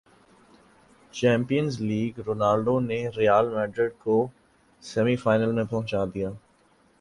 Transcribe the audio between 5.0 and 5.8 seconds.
final میں